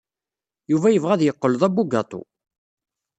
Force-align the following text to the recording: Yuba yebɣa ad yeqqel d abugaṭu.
Yuba 0.71 0.93
yebɣa 0.93 1.13
ad 1.15 1.21
yeqqel 1.23 1.53
d 1.61 1.63
abugaṭu. 1.67 2.21